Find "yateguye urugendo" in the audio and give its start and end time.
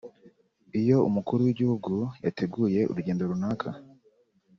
2.23-3.23